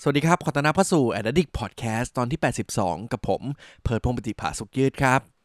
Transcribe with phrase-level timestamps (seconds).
[0.00, 2.40] สวัสดีครับ ขอต้อนรับเข้าสู่ a d d i c t Podcast ตอนที่
[2.74, 3.42] 82 กับผม
[3.82, 5.37] เพิร์ดพงปฏิภาสุขยืดครับ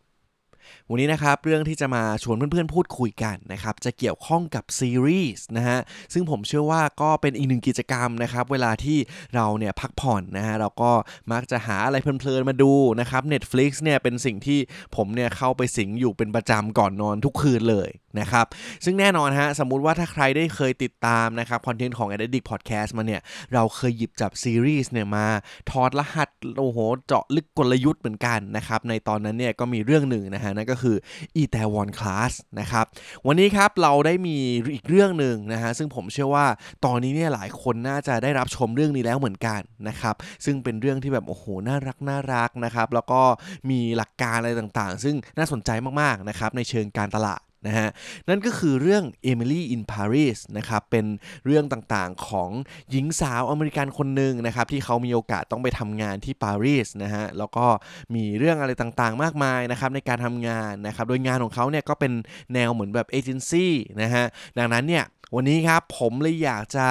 [0.90, 5.80] วันนี้นะครับเรื่องที่จะมาชวนเพื่อนๆพูดคุยกันนะครับจะเกี่ยวข้องกับซีรีส์นะฮะ
[6.14, 8.98] ซึ่งผมเชื่อว่าก็เป็นอีกหนึ่งกิจกรรมนะครับเวลาที่
[9.36, 10.92] เราเนี่ยพักผ่อนนะฮะเราก็
[11.32, 14.60] มักจะหาอะไรเพลินๆมาดูนะครับ Netflix เนี่ยเป็นสิ่งที่
[14.96, 17.90] ผมเนี่ยเข้าไปสิงอยู่เป็นประจำก่อนนอนทุกคืนเลย
[18.20, 18.46] นะครับ
[18.86, 23.22] ซึ่งแน่นอนฮะสมมุติว่าถ้าใครได้เคยติดตามนะครับคอนเทนต์ของ Addict Podcast มาเนี่ย
[23.54, 25.28] เราเคยหยิบจับซีรีส์เนี่ยมา
[25.72, 26.78] ถอดรหัสโอ้โห
[27.08, 30.96] เจาะลึกกลยุทธ์เหมือนกันนะครับในตอนนั้นเนี่ยก็มีเรื่องหนึ่งนะฮะนั่นก็คือ
[31.36, 32.86] อีแตวอนคลาสนะครับ
[33.28, 34.38] วันนี้ครับเราได้มี
[34.74, 36.46] อีกเรื่องหนึ่งนะฮะซึ่งผมเชื่อว่า
[36.86, 40.16] ตอนนี้เนี่ยหลายคนน่าจะได้รับชมเรื่องนี้แล้วเหมือนกันนะครับ
[40.46, 43.22] ซึ่งเป็นเรื่องที่แบบโอ้โหน่ารักน่ารักนะครับแล้วก็
[43.70, 45.70] มีหลักการอะไรต่างๆ ซึ่งน่าสนใจ
[46.02, 47.90] มากๆนะครับในเชิงการตลาด นะฮะ
[48.30, 51.06] นั่นก็คือเรื่อง Emily in Paris นะครับเป็น
[51.46, 52.50] เรื่องต่างๆของ
[52.92, 57.66] หญิงสาวอเมริกันคนหนึ่งนะครับที่เขามีโอกาสต้องไปทำงานที่ปารีสนะฮะแล้วก็
[58.16, 62.14] มีเรื่องอะไรต่างๆ มากมายนะครับในการทำงานนะครับโดยงานของเขาเนี่ยก็เป็น
[62.54, 64.26] แนวเหมือนแบบเอเจนซี่นะฮะ
[64.58, 65.06] ดังนั้นเนี่ย
[65.36, 66.88] วันนี้ครับผมเลยอยากจะ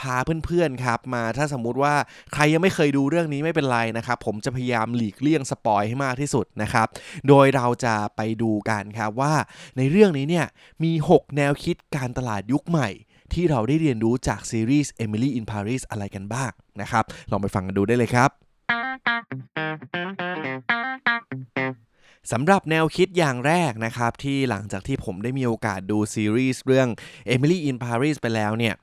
[0.00, 1.94] พาเพื่อนๆครับมาถ้าสมมุติว่า
[2.34, 6.86] ใครยังไม่เคยดูเรื่องนี้ไม่เป็นไรนะครับผมจะพยายามหลีกเลี่ยงสปอยให้มากที่สุดนะครับ
[7.28, 9.34] โดยเราจะไปดูกันครับว่า
[9.76, 10.46] ในเรื่องนี้เนี่ย
[10.84, 12.88] มี 6 แนวคิดการตลาดยุคใหม่
[13.32, 18.30] ที่เราได้เรียนรู้จากซีรีส์ Emily in Paris อะไรกันบ้างนะครับ ลองไปฟังกันดูได้เลยครับ
[22.32, 26.88] สำหรับแนวคิดอย่างแรกนะครับ ที่หลังจากที่ผมได้มีโอกาสดูซีรีส์เรื่อง
[27.34, 28.74] Emily in Paris ไปแล้วเนี่ย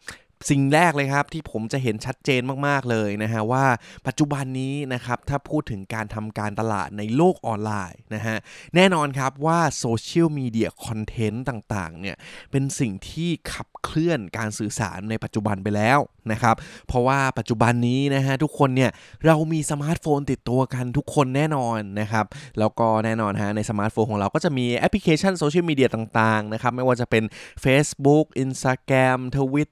[0.49, 3.65] สิ่งแรกเลยครับที่ผมจะเห็นชัดเจนมากๆเลยนะฮะว่า
[4.07, 8.37] ปัจจุบันนี้นะครับถ้าพูดถึงการทำการตลาดในโลกออนไลน์นะฮะ
[8.75, 12.15] แน่นอนครับว่าโซเชียลมีเดียคอนเทนต์ต่างๆเนี่ย
[12.51, 15.99] เป็นสิ่งที่ขับเคลื่อนการสื่อสารในปัจจุบันไปแล้ว
[16.31, 16.55] นะครับ
[16.87, 18.91] เพราะว่าปัจจุบันนี้นะฮะทุกคนเนี่ย
[19.25, 22.25] เรามีสมาร์ทโฟนติดตัวกันทุกคนแน่นอนนะครับ
[22.59, 27.23] แล้วก็แน่นอนฮะในสมาร์ทโฟนของเราก็จะมีแอปพลิเคชันโซเชียลมีเดียต่างๆนะครับไม่ว่าจะเป็น
[27.63, 29.71] Facebook Instagram Twitter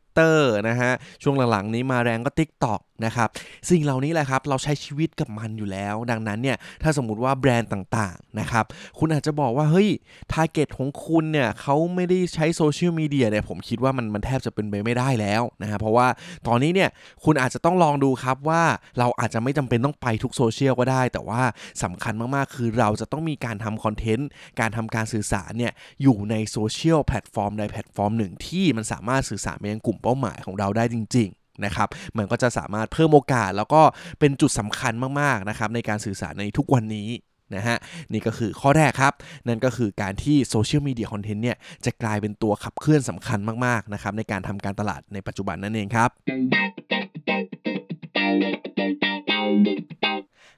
[0.67, 0.91] นะฮะ
[1.23, 3.29] ช่วงหลังๆนี้มาแรงก็ TikTok นะครับ
[3.69, 8.65] สิ่งเหล่านี้แหละครับเราใช้ชีวิตกับมันอยู่แล้ว ดังนั้นเนี่ยถ้าสมมุติว่าแบรนด์ต่างๆนะครับ
[8.99, 9.89] คุณอาจจะบอกว่าเฮ้ย
[10.31, 16.07] target ของคุณเนี่ยเขาไม่ได้ใช้โซเชียลมีเดียเนี่ยผมคิดว่ามันมันแทบจะเป็นไปไม่ได้แล้วนะฮะเพราะว่า
[16.47, 16.89] ตอนนี้เนี่ย
[17.25, 18.63] คุณอาจจะต้องลองดูครับว่า
[18.99, 21.41] เราอาจจะไม่จำเป็นต้องไปทุกโซเชียลก็ได้ แต่ว่า
[21.83, 24.27] สำคัญมากๆ คือเราจะต้องมีการทำคอนเทนต์
[24.59, 33.81] การทำการสื่อสารเนี่ยอยู่ในโซเชียลแพลตฟอร์มใดแพลตฟอร์มหนึ่งที่มันสามารถสื่อสารไปยังกลุ่มเป้าหมายของเราได้จริง ๆ นะครับมันก็จะสามารถเพิ่มโอกาส แล้วก็
[34.19, 37.09] เป็นจุดสำคัญมากๆนะครับในการสื่อสารในทุกวันนี้
[37.55, 37.77] นะฮะ
[38.13, 39.13] นี่ก็คือข้อแรกครับ
[39.47, 46.09] นั่นก็คือการที่โซเชียลมีเดียคอนเทนต์เนี่ย จะกลายเป็นตัวขับเคลื่อนสำคัญมาก ๆ นะครับ ในการทำการตลาดในปัจจุบันนั่นเองครับ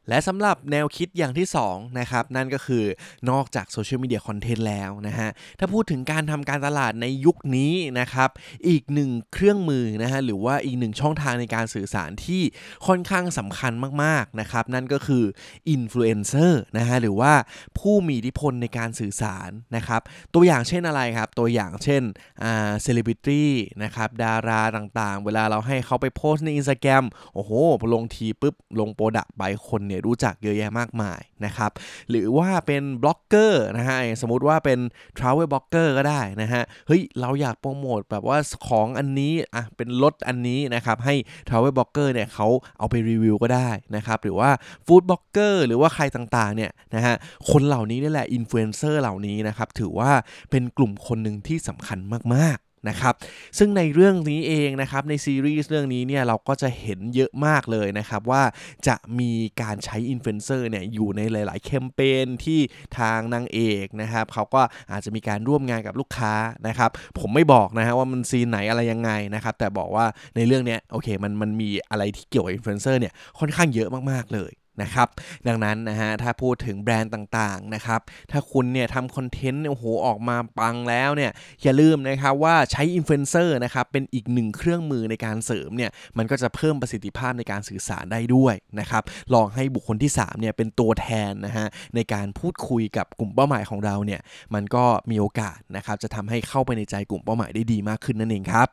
[0.09, 2.84] และสำหรับแนวคิดอย่างที่2นะครับนั่นก็คือ
[3.30, 8.30] นอกจากโซเชียลมีเดียคอนเทนต์แล้วนะฮะถ้าพูดถึงการทำการตลาดในยุคนี้นะครับ
[8.68, 12.42] อีกหนึ่งเครื่องมือนะฮะหรือว่าอีกหนึ่งช่องทางในการสื่อสารที่
[12.88, 15.24] ค่อนข้างสำคัญมากๆนะครับนั่นก็คือ
[15.69, 17.34] อินฟลูเอนเซอร์นะฮะหรือว่า
[17.80, 20.02] ผู้มีอิทธิพลในการสื่อสารนะครับ
[20.34, 22.03] ตัวอย่างเช่นอะไรครับ ตัวอย่างเช่น
[22.44, 23.52] อ่าเซเลบริตี้
[23.84, 27.03] นะครับดาราต่างๆ เวลาเราให้เขาไปโพสต์ใน Instagram
[27.34, 27.52] โอ้โห
[27.94, 31.72] ลงทีปุ๊บลง product ไปคนเนี่ยรู้จักเยอะแยะมากมายนะครับ
[32.09, 34.80] หรือว่าเป็นบล็อกเกอร์นะฮะสมมุติว่าเป็น
[35.18, 38.38] Travel b l o g g e r ก็ได้นะฮะเฮ้ยเราอยากโปรโมทแบบว่า
[38.68, 41.16] ของอันนี้อะเป็นรถอันนี้นะครับให้
[41.48, 42.48] Travel b l o g g e r เนี่ยเขา
[42.80, 44.50] เอาไปรีวิวก็ได้นะครับหรือว่า
[44.86, 47.16] Food b l o g g e r หรือว่าใครต่างๆเนี่ยนะฮะ
[47.50, 50.12] คนเหล่านี้นี่แหละอินฟลูเอนเซอร์เหล่านี้นะครับถือว่า
[50.51, 52.00] เป็นกลุ่มคนหนึ่งที่สำคัญ
[52.36, 53.13] มากๆ นะครับ
[53.57, 58.44] ซึ่งในเรื่องนี้เองนะครับในซีรีส์เรื่องนี้เนี่ยเราก็จะเห็นเยอะมากเลยนะครับว่า
[58.88, 59.31] จะมี
[59.62, 62.59] การใช้อินฟลูเอนเซอร์เนี่ยอยู่ในหลาย ๆ แคมเปญที่
[63.00, 66.33] ทางนางเอกนะครับเขาก็อาจจะมีการร่วมงานกับลูกค้า
[66.68, 66.89] นะครับ
[67.19, 74.51] ผมไม่บอกนะฮะว่ามันซีนไหนอะไรยังไงนะครับแต่บอกว่าในเรื่องเนี้ยโอเคมันมันมีอะไรที่เกี่ยวกับอินฟลูเอนเซอร์เนี่ยค่อนข้างเยอะมาก ๆ เลย
[74.81, 75.08] นะครับ
[75.48, 81.31] ดังนั้นนะฮะถ้าพูดถึงแบรนด์ต่างๆนะครับ ถ้าคุณเนี่ยทำคอนเทนต์โอ้โหออกมาปังแล้วเนี่ย
[81.64, 89.04] อย่าลืมนะครับว่าใช้อินฟลูเอนเซอร์นะครับเป็นอีกหนึ่งเครื่องมือในการเสริมเนี่ยมันก็จะเพิ่มประสิทธิภาพในการสื่อสารได้ด้วยนะครับ
[89.34, 94.22] ลองให้บุคคลที่3เนี่ยเป็นตัวแทนนะฮะในการพูดคุยกับกลุ่มเป้าหมายของเราเนี่ย
[94.54, 98.68] มันก็มีโอกาสนะครับจะทำให้เข้าไปในใจกลุ่มเป้าหมายได้ดีมากขึ้นนั่นเองครับ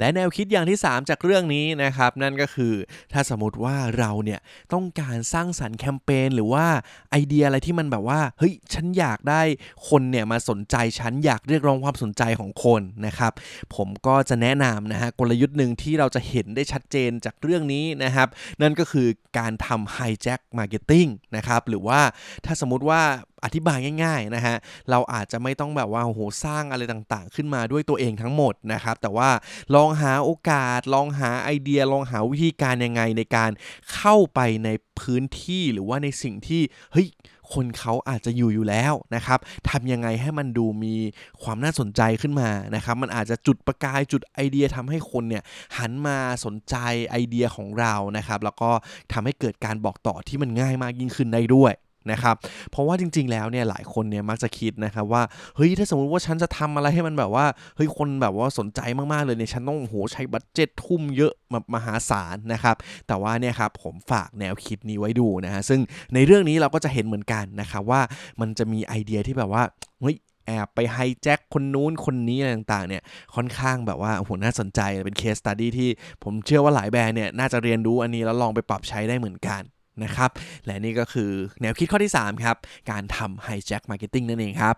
[0.00, 2.74] และแนวคิดอย่างที่ 3 จากเรื่องนี้นะครับ นั่นก็คือ
[3.12, 4.40] ถ้าสมมติว่าเราเนี่ย
[4.72, 6.66] ต้องการสร้างสรรค์แคมเปญหรือว่า
[7.10, 9.42] ไอเดียอะไรที่มันแบบว่าเฮ้ยฉันอยากได้
[9.88, 13.32] คนเนี่ยมาสนใจฉันอยากเรียกร้องความสนใจของคนนะครับ
[13.74, 18.28] ผมก็จะแนะนำนะฮะกลยุทธ์หนึ่งที่เราจะเห็นได้ชัดเจนจากเรื่องนี้นะครับ
[18.62, 19.08] นั่นก็คือ
[19.38, 21.06] การทำ hijack marketing
[21.36, 22.00] นะครับหรือว่า
[22.44, 23.00] ถ้าสมมติว่า
[23.44, 24.56] อธิบายง่ายๆนะฮะ
[24.90, 29.30] เราอาจจะไม่ต้องแบบว่าโอ้โหสร้างอะไรต่างๆ ขึ้นมาด้วยตัวเองทั้งหมดนะครับ แต่ว่า
[29.74, 33.50] ลองหาโอกาส ลองหาไอเดียลองหาวิธีการยังไงในการ
[33.94, 34.68] เข้าไปใน
[35.00, 37.08] พื้นที่หรือว่าในสิ่งที่เฮ้ย
[37.52, 39.38] คนเขาอาจจะอยู่อยู่แล้วนะครับ
[39.70, 40.94] ทำยังไงให้มันดูมี
[41.42, 45.42] ความน่าสนใจขึ้นมานะครับ มันอาจจะจุดประกายจุดไอเดียทำให้คนเนี่ย
[45.78, 46.76] หันมาสนใจ
[47.10, 48.70] ไอเดียของเรานะครับ แล้วก็
[49.12, 51.72] ทำให้เกิดการบอกต่อที่มันง่ายมากยิ่งขึ้นได้ด้วย
[52.10, 52.36] นะครับ
[52.70, 55.22] เพราะว่าจริง ๆ แล้วเนี่ยหลายคนเนี่ยมักจะคิดนะครับว่า
[55.56, 58.80] เฮ้ยถ้าสมมติว่าฉันจะทำอะไรให้มันแบบว่าเฮ้ยคนแบบว่าสนใจ
[59.12, 62.76] มากๆเลยเนี่ยฉันต้องโหใช้ budget ทุ่มเยอะแบบมหาศาลนะครับ
[63.06, 65.80] แต่ว่าเนี่ยครับผมฝากแนวคิดนี้ไว้ดูนะฮะซึ่ง
[66.14, 68.00] ในเรื่องนี้เราก็จะเห็นเหมือนกันนะครับว่า
[68.40, 69.62] มันจะมีไอเดียที่แบบว่า
[70.02, 73.02] เฮ้ยแอบไป hijack คนนู้นคนนี้อะไรต่างๆเนี่ย
[73.34, 75.88] ค่อนข้างแบบว่าโหน่าสนใจเป็น case study ที่
[76.22, 79.62] ผมเชื่อว่าหลายแบรนด์เนี่ยน่าจะเรียนรู้อันนี้แล้วลองไปปรับใช้ได้เหมือนกัน
[80.04, 80.30] นะครับ
[80.66, 81.30] และนี่ก็คือ
[81.62, 82.56] แนวคิดข้อที่ 3 ครับ
[82.90, 84.74] การทำ hijack marketing นั่นเองครับ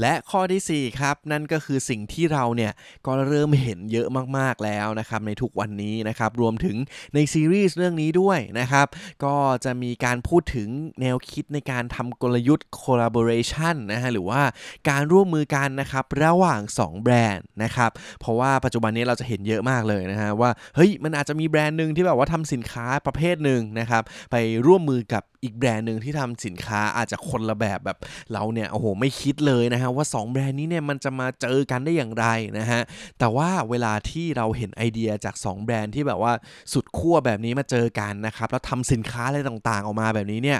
[0.00, 2.72] และข้อที่ 4 ครับ นั่นก็คือสิ่งที่เราเนี่ย
[3.06, 4.08] ก็เริ่มเห็นเยอะ
[4.38, 6.76] มากๆแล้วนะครับ ในทุกวันนี้นะครับ รวมถึง
[7.14, 8.86] ในซีรีส์เรื่องนี้ด้วยนะครับ
[9.24, 10.68] ก็จะมีการพูดถึง
[11.00, 14.42] แนวคิดในการทำกลยุทธ์ collaboration นะฮะหรือว่า
[14.88, 24.36] การร่วมมือกันนะครับ ระหว่าง 2 แบรนด์นะครับ เพราะว่าปัจจุบันนี้เราจะเห็นเยอะมากเลยนะฮะว่าเฮ้ยมันอาจจะมีแบรนด์หนึ่งที่แบบว่าทำสินค้าประเภทหนึ่งนะครับ ไป
[24.66, 27.98] ร่วมมือกับ อีกแบรนด์หนึ่งที่ทำสินค้าอาจจะคนละแบบแบบ
[28.32, 32.26] เราเนี่ยโอ้โหไม่คิดเลยนะฮะว่า 2 แบรนด์นี้เนี่ยมันจะมาเจอกันได้อย่างไร
[32.58, 32.80] นะฮะ
[33.18, 36.32] แต่ว่าเวลาที่เราเห็นไอเดียจาก 2 แบรนด์ที่แบบว่า
[36.72, 40.58] สุดขั้วแบบนี้มาเจอกันนะครับแล้วทำสินค้าอะไรต่างๆออกมาแบบนี้เนี่ย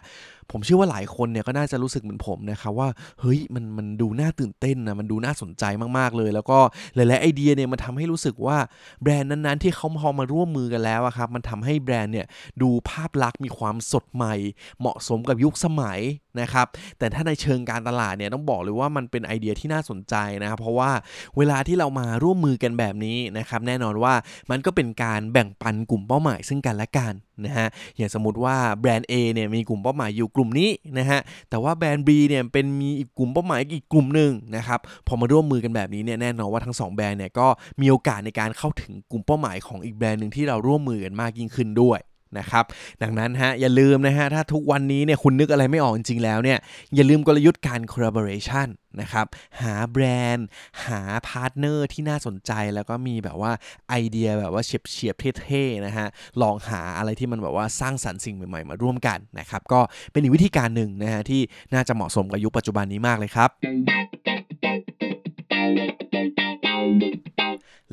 [0.51, 2.89] ผมเชื่อว่าหลายคนเนี่ยก็น่าจะรู้สึกเหมือนผมนะครับว่า
[3.21, 5.65] เฮ้ยมันมันดูน่าตื่นเต้นนะมันดูน่าสนใจ
[5.99, 6.59] มากๆเลย แล้วก็
[6.95, 8.57] หลายๆไอเดียเนี่ยมันทำให้รู้สึกว่า
[9.03, 12.27] แบรนด์นั้นๆ ที่เขาพอมาร่วมมือกันแล้วครับมันทำให้แบรนด์เนี่ย
[12.63, 14.35] ดูภาพลักษณ์มีความสดใหม่
[14.81, 16.01] เหมาะสมกับยุคสมัย
[16.41, 16.67] นะครับ
[16.99, 20.91] แต่ถ้าในเชิงการตลาดเนี่ยต้องบอกเลยว่ามันเป็นไอเดียที่น่าสนใจนะครับเพราะว่า
[21.37, 24.15] เวลาที่เรามาร่วมมือกันแบบนี้นะครับแน่นอนว่า
[24.51, 27.15] มันก็เป็นการแบ่งปันกลุ่มเป้าหมายซึ่งกันและกัน
[27.45, 31.21] นะฮะอย่างสมมติว่าแบรนด์ A เนี่ยมีกลุ่มเป้าหมายอยู่กลุ่มนี้นะฮะ
[31.51, 37.47] แต่ว่าแบรนด์ B เนี่ยเป็นมีอีกกลุ่มเป้าหมายอีกกลุ่มหนึ่งนะครับพอมาร่วมมือกันแบบนี้เนี่ยแน่นอนว่าทั้ง 2 แบรนด์เนี่ยก็
[37.81, 42.01] มีโอกาสในการเข้าถึงกลุ่มเป้าหมายของอีกแบรนด์หนึ่งที่เราร่วมมือกันมากยิ่งขึ้นด้วย
[42.39, 42.65] นะครับ
[43.03, 46.59] ดังนั้นฮะอย่าลืมนะฮะถ้าทุกวันนี้เนี่ยคุณนึกอะไรไม่ออกจริงๆแล้วเนี่ย
[46.95, 48.69] อย่าลืมกลยุทธ์การ collaboration
[49.01, 49.27] นะครับ
[49.61, 50.05] หาแบร
[50.35, 50.47] นด์
[50.87, 53.53] หาพาร์ทเนอร์ที่น่าสนใจแล้วก็มีแบบว่า
[53.89, 56.07] ไอเดียแบบว่าเฉียบเฉียบเท่ๆนะฮะ
[56.43, 59.81] ลองหาอะไรที่มันแบบว่าสร้างสรรค์สิ่งใหม่ๆ มาร่วมกันนะครับก็
[60.13, 61.41] เป็นอีกวิธีการหนึ่งนะฮะที่
[61.75, 63.51] น่าจะเหมาะสมกับยุคปัจจุบันนี้มากเลยครับ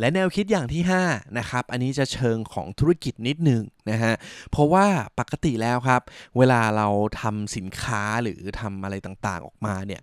[0.02, 4.14] และแนวคิดอย่างที่5นะครับอันนี้จะเชิงของธุรกิจนิดหนึ่งนะฮะ
[4.52, 4.86] เพราะว่า
[5.20, 6.02] ปกติแล้วครับ
[6.38, 6.88] เวลาเรา
[7.22, 10.02] ทำสินค้าหรือทำอะไรต่างๆออกมาเนี่ย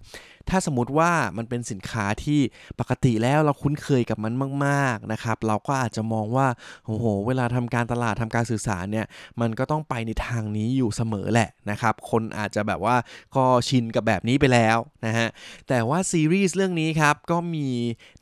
[0.51, 2.41] ถ้าสมมติว่ามันเป็นสินค้าที่
[2.81, 4.33] ปกติแล้วเราคุ้นเคยกับมัน
[4.67, 6.47] มาก ๆนะครับ เราก็อาจจะมองว่า
[6.87, 9.07] โอ้โห เวลาทำการตลาดทำการสื่อสารเนี่ย
[9.41, 12.97] มันก็ต้องไปในทางนี้อยู่เสมอแหละนะครับ คนอาจจะแบบว่า
[13.37, 15.29] ก็ชินกับแบบนี้ไปแล้วนะฮะ
[15.69, 17.69] แต่ว่าซีรีส์เรื่องนี้ครับก็มี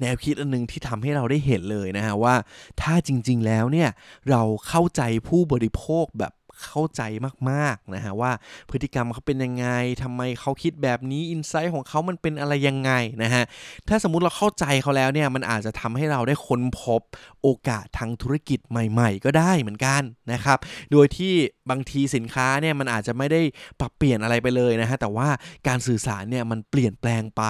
[0.01, 2.35] แนวคิดอันนึงที่ทำให้เราได้เห็นเลยนะฮะว่า
[2.83, 3.89] ถ้าจริง ๆ แล้วเนี่ย
[4.31, 6.33] เราเข้าใจผู้บริโภคแบบ
[6.65, 7.03] เข้าใจ
[7.51, 8.33] มากๆนะฮะว่า
[8.71, 9.67] พฤติกรรมเขาเป็นยังไง
[10.03, 13.45] ทำไมเขาคิดแบบนี้อินไซต์ของเขามันเป็นอะไรยังไงนะฮะ
[13.89, 17.01] ถ้าสมมุติเราเข้าใจเขาแล้วเนี่ยมันอาจจะทำให้เราได้ค้นพบ
[17.43, 20.59] โอกาสทางธุรกิจใหม่ ๆ ก็ได้เหมือนกันนะครับ
[20.93, 21.35] โดยที่
[21.71, 23.41] บางทีสินค้าเนี่ยมันอาจจะไม่ได้
[23.81, 25.29] ปรับเปลี่ยนอะไรไปเลยนะฮะแต่ว่า
[25.69, 27.45] การสื่อสารเนี่ยมันเปลี่ยนแปลงไป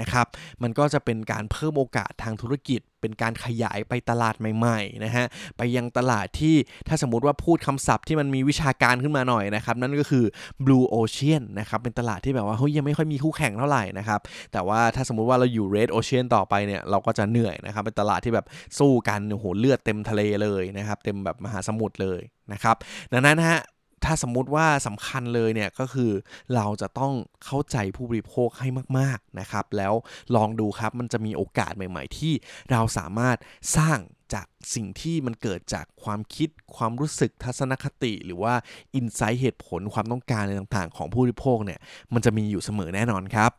[0.00, 0.26] นะครับ
[0.62, 5.24] มันก็จะเป็นการเพิ่มโอกาสทางธุรกิจ เป็นการขยายไปตลาดใหม่ๆนะฮะ
[5.56, 6.56] ไปยังตลาดที่
[6.88, 10.24] ถ้าสมมติว่าพูดคำศัพท์ที่มันมีวิชาการขึ้นมาหน่อยนะครับ นั่นก็คือ
[10.64, 14.20] blue ocean นะครับ เป็นตลาดที่แบบว่าเฮ้ยยังไม่ค่อยมีคู่แข่งเท่าไหร่นะครับ
[14.52, 18.46] แต่ว่าถ้าสมมติว่าเราอยู่ red ocean ต่อไปเนี่ยเราก็จะเหนื่อยนะครับ เป็นตลาดที่แบบ
[18.78, 22.20] สู้กันโอ้โหเลือดเต็มทะเลเลยนะครับ เต็มแบบมหาสมุทรเลย
[22.52, 22.76] นะครับ
[23.12, 23.60] ดังนั้นฮะ
[24.04, 26.10] ถ้าสมมุติว่าสำคัญเลยเนี่ยก็คือ
[26.54, 27.12] เราจะต้อง
[27.44, 29.94] เข้าใจผู้บริโภคให้มากๆนะครับ แล้ว
[30.36, 32.32] ลองดูครับมันจะมีโอกาสใหม่ๆ ที่
[32.70, 33.36] เราสามารถ
[33.76, 33.98] สร้าง
[34.34, 38.54] จากสิ่งที่มันเกิดจากความคิดความรู้สึกทัศนคติ หรือว่า
[38.94, 41.80] อินไซต์เหตุผลความต้องการอะไรต่างๆ ของผู้บริโภคเนี่ย
[42.14, 43.50] มันจะมีอยู่เสมอแน่นอนครับ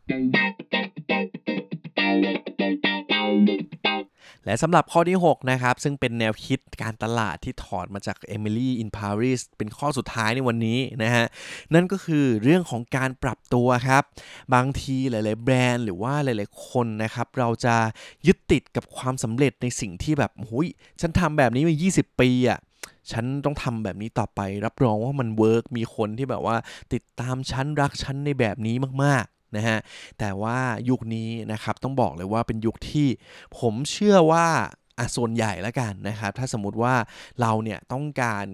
[4.46, 11.26] และสำหรับข้อที่ 6 นะครับ ซึ่งเป็นแนวคิดการตลาดที่ถอดมาจาก Emily in Paris เป็นข้อสุดท้ายในวันนี้นะฮะ
[11.74, 14.04] นั่นก็คือเรื่องของการปรับตัวครับ
[14.54, 17.76] บางทีหลาย ๆ แบรนด์หรือว่าหลาย ๆ คนนะครับ เราจะ
[18.28, 20.68] ยึดติดกับความสำเร็จในสิ่งที่แบบเฮ้ย
[21.02, 22.60] ฉันทำแบบนี้มา 20 ปีอะ่ะ
[23.12, 26.56] ฉันต้องทำแบบนี้ต่อไป รับรองว่ามัน work มีคนที่แบบว่า
[26.94, 29.78] ติดตามฉันรักฉันในแบบนี้มากๆ นะฮะ
[30.20, 30.58] แต่ว่า
[30.90, 33.08] ยุคนี้นะครับต้องบอกเลยว่าเป็นยุคที่
[33.60, 34.48] ผมเชื่อว่า
[34.98, 36.96] อะส่วนใหญ่แล้วกันนะครับถ้าสมมติว่า
[37.42, 38.46] เราเนี่ยต้องการ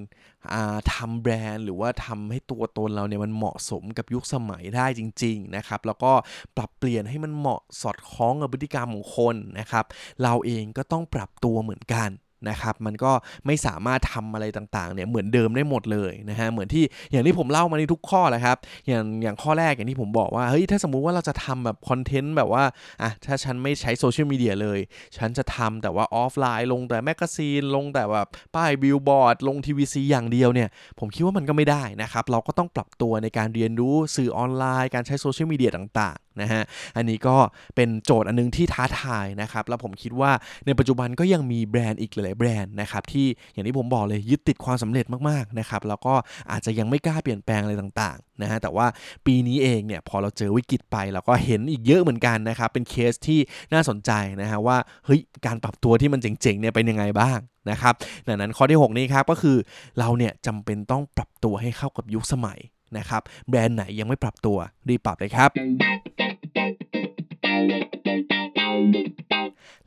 [0.94, 6.12] ทำแบรนด์หรือว่าทำให้ตัวตนเราเนี่ยมันเหมาะสมกับยุคสมัยได้จริง ๆ นะครับ แล้วก็
[6.58, 9.86] ปรับเปลี่ยนให้มันเหมาะสอดคล้องกับพฤติกรรมของคนนะครับ
[10.24, 12.10] เราเองก็ต้องปรับตัวเหมือนกัน
[12.50, 13.12] นะครับมันก็
[13.46, 22.64] ไม่สามารถทำอะไรต่างๆเนี่ยเหมือนเดิมได้หมดเลยนะฮะเหมือนที่อย่างที่ผมเล่ามาในทุกข้อแหละครับอย่างอย่างข้อแรกอย่างที่ผมบอกว่าเฮ้ยถ้าสมมุติว่าเราจะทำแบบคอนเทนต์แบบว่า
[23.02, 24.80] อะถ้าฉันไม่ใช้โซเชียลมีเดียเลย
[25.18, 36.64] ฉันจะทำแต่ว่าออฟไลน์ ลงแต่แมกกาซีน ลงแต่แบบป้ายบิลบอร์ดลง TVC อย่างเดียวเนี่ยผมคิดว่ามันก็ไม่ได้นะครับเราก็ต้องปรับตัวในการเรียนรู้สื่อออนไลน์การใช้โซเชียลมีเดียต่างๆนะฮะ
[36.96, 37.36] อันนี้ก็
[37.76, 40.32] เป็นโจทย์อันนึงที่ท้าทายนะครับ แล้วผมคิดว่า
[40.66, 46.14] ในปัจจุบันก็ยังมีแบรนด์อีกหลาย ๆ แบรนด์นะครับที่อย่างที่ผมบอกเลยยึดติดความสำเร็จมากๆนะครับแล้วก็
[46.52, 48.88] อาจจะยังไม่กล้าเปลี่ยนแปลงอะไรต่างๆนะฮะแต่ว่า
[49.26, 53.40] ปีนี้เองเนี่ยพอเราเจอวิกฤตไปเราก็เห็นอีกเยอะเหมือนกันนะครับเป็นเคสที่
[53.74, 57.40] น่าสนใจนะฮะว่าเฮ้ยการปรับตัวที่มันเจ๋งๆเนี่ยเป็นยังไงบ้าง
[57.72, 57.94] นะครับ
[58.28, 59.58] ดังนั้นข้อที่ 6 นี้ครับก็คือ
[60.00, 62.60] เราเนี่ยจำเป็นต้องปรับตัวให้เข้ากับยุคสมัย
[62.98, 64.58] นะครับแบรนด์ไหนยังไม่ปรับตัว
[64.90, 65.50] รีบปรับเลยครับ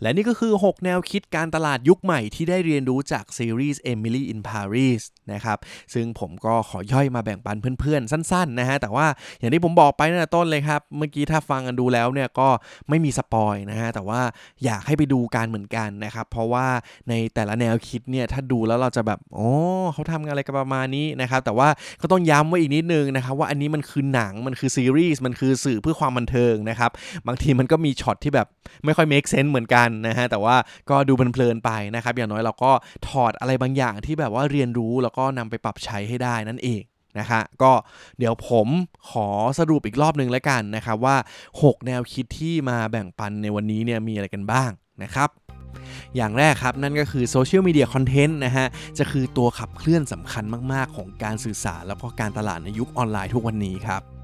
[0.02, 5.02] และนี่ก็คือ 6 แนวคิดการตลาดยุคใหม่ที่ได้เรียนรู้จากซีรีส์ Emily in Paris
[5.32, 5.58] นะครับ
[5.94, 9.06] ซึ่งผมก็ขอย่อยมาแบ่งปันเพื่อนๆ สั้นๆนะฮะ แต่ว่า
[9.38, 12.48] อย่างที่ผมบอกไปตั้งแต่ต้นเลยครับ เมื่อกี้ถ้าฟังกันดูแล้วเนี่ยก็
[12.88, 14.20] ไม่มีสปอยนะฮะ แต่ว่า
[14.64, 16.66] อยากให้ไปดูการเหมือนกันนะครับ เพราะว่า
[17.08, 19.50] ในแต่ละแนวคิดเนี่ยถ้าดูแล้วเราจะแบบโอ้
[19.92, 21.68] เขาทำอะไรกันประมาณนี้นะครับ แต่ว่า
[22.00, 26.90] ก็ต้องย้ำไว้อีกนิดนึงนะครับว่าอันนี้มันคือหนังมันคือซีรีส์มันคือสื่อเพื่อความบันเทิงนะครับ
[27.26, 28.46] บางทีมันก็มีช็อตที่แบบ
[28.84, 30.56] ไม่ค่อย make sense เหมือนกันนะฮะแต่ว่า
[30.90, 32.72] ก็ดูเพลินๆไปนะครับ อย่างน้อยเราก็
[33.08, 36.82] ถอดอะไรบางอย่างที่แบบว่าเรียนรู้แล้วก็นำไปปรับใช้ให้ได้นั่นเอง
[37.18, 37.72] นะคะก็
[38.18, 38.68] เดี๋ยวผม
[39.10, 39.28] ขอ
[39.58, 41.16] สรุปอีกรอบหนึ่งแล้วกันนะครับว่า
[41.54, 44.70] 6 แนวคิดที่มาแบ่งปันในวันนี้เนี่ยมีอะไรกันบ้าง
[45.02, 45.28] นะครับ
[46.16, 48.66] อย่างแรกครับ นั่นก็คือโซเชียลมีเดียคอนเทนต์นะฮะ
[48.98, 54.19] จะคือตัวขับเคลื่อนสำคัญมาก ๆ ของการสื่อสารแล้วก็การตลาดในยุคออนไลน์ทุกวันนี้ครับ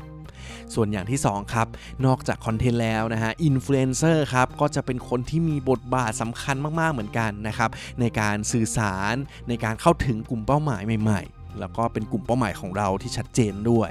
[0.74, 1.66] ส่วนอย่างที่ 2 ครับ
[2.06, 9.14] นอกจากคอนเทนต์แล้วนะฮะอินฟลูเอนเซอร์ครับก็จะเป็นคนที่มีบทบาทสำคัญมากๆเหมือนกันนะครับในการสื่อสาร
[9.48, 13.90] ในการเข้าถึงกลุ่มเป้าหมายใหม่ๆ แล้วก็เป็นกลุ่มเป้าหมายของเราที่ชัดเจนด้วย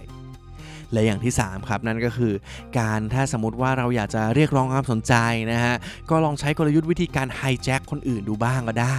[0.92, 2.34] และอย่างที่ 3 ครับ นั่นก็คือ
[2.80, 5.14] การถ้าสมมติว่าเราอยากจะเรียกร้องความสนใจ
[5.52, 5.76] นะฮะ
[6.10, 8.98] ก็ลองใช้กลยุทธ์วิธีการ hijack คนอื่นดูบ้างก็ได้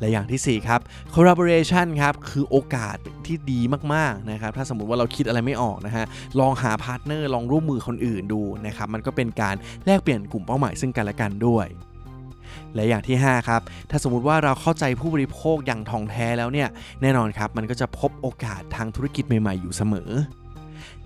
[0.00, 0.80] และอย่างที่ 4 ครับ
[1.14, 2.96] collaboration ครับคือโอกาส
[3.26, 3.60] ที่ดี
[3.94, 6.04] มากๆนะครับถ้าสมมุติว่าเราคิดอะไรไม่ออกนะฮะ
[6.40, 11.66] ลองหาพาร์ทเนอร์ลองร่วมมือคนอื่นดูนะครับมันก็เป็นการแลกเปลี่ยนกลุ่มเป้าหมายซึ่งกันและกันด้วย
[12.74, 16.68] และอย่างที่ 5 ครับ ถ้าสมมติว่าเราเข้าใจผู้บริโภคอย่างถ่องแท้แล้วเนี่ย
[17.02, 20.10] แน่นอนครับ มันก็จะพบโอกาสทางธุรกิจใหม่ๆ อยู่เสมอ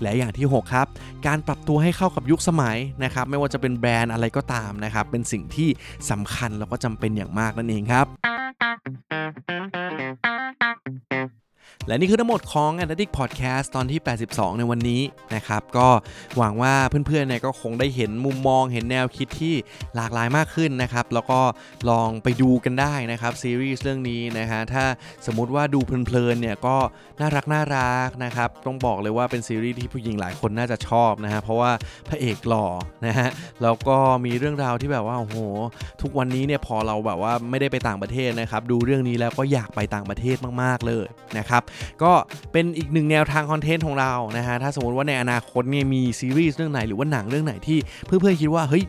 [0.03, 0.87] และอย่างที่ 6 ครับ
[1.27, 5.69] การปรับตัวให้เข้ากับยุคสมัยนะครับ ไม่ว่าจะเป็นแบรนด์อะไรก็ตามนะครับ เป็นสิ่งที่
[6.11, 8.36] สำคัญแล้วก็จำเป็นอย่างมากนั่นเองครับ
[9.49, 10.26] Thank you.
[11.87, 15.03] และนี่คือทั้งหมดของ a n a l y t i c Podcast ตอนที่ 82 ในวันนี้
[15.35, 15.89] นะครับ ก็
[16.37, 16.75] หวังว่า
[17.07, 19.55] เพื่อนๆเนี่ยก็คงได้เห็นมุมมองเห็นแนวคิดที่
[19.97, 21.41] หลากหลายมากขึ้นนะครับ แล้วก็
[21.91, 24.85] ลองไปดูกันได้นะครับซีรีส์เรื่องนี้นะฮะถ้า
[25.27, 26.77] สมมุติว่าดูเพลินๆเนี่ยก็
[27.21, 31.71] น่ารักน่ารักนะครับ ต้องบอกเลยว่าเป็นซีรีส์ที่ผู้หญิงหลายคนน่าจะชอบนะฮะเพราะว่า
[32.09, 32.67] พระเอกหล่อ
[33.07, 33.29] นะฮะ
[33.63, 35.37] แล้วก็มีเรื่องราวที่แบบว่าโอ้โห
[36.03, 41.07] ทุกวันนี้เนี่ยพอเราแบบว่าไม่ได้ไปต่างประเทศนะครับดูเรื่องนี้แล้วก็อยากไปต่างประเทศมากๆเลย
[41.39, 41.63] นะครับ
[42.03, 42.13] ก็
[42.53, 48.85] เป็นอีกหนึ่งแนวทางคอนเทนต์ของเรานะฮะถ้าสมมติว่าในอนาคตเนี่ยมีซีรีส์เรื่องไหนหรือว่าหนังเรื่องไหนที่เพื่อนๆคิดว่าเฮ้ย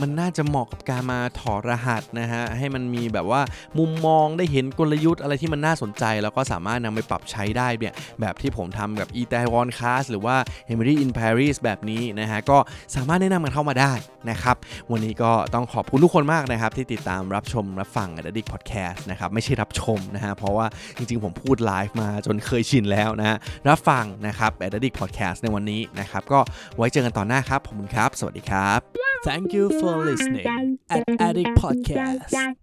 [0.00, 3.40] มันน่าจะเหมาะกับการมาถอดรหัสนะฮะให้มันมีแบบว่า
[3.78, 10.36] มุมมองได้เห็นกลยุทธ์อะไรที่มันน่าสนใจ แล้วก็สามารถนำไปปรับใช้ได้เนี่ยแบบที่ผมทำกับ e t a i w a n Class หรือว่า
[10.72, 12.58] Emily in Paris แบบนี้นะฮะก็
[12.94, 13.92] สามารถแนะนำกันเข้ามาได้
[14.30, 14.56] นะครับ
[14.90, 25.38] วันนี้ก็ต้องขอบคุณทุกคนมากนะครับที่ติดตามรับชมรับฟัง a d d i c t Podcast นะครับไม่ใช่รับชมนะฮะเพราะว่าจริงๆผมพูดไลฟ์มาจนเคยชินแล้วนะรับฟังนะครับ a d d i c t Podcast
[25.42, 26.40] ในวันนี้นะครับก็
[26.76, 28.80] ไว้เจอกันตอนหน้าครับขอบคุณครับ สวัสดีครับ
[29.28, 30.46] Thank you for listening
[30.94, 32.61] at Addict Podcast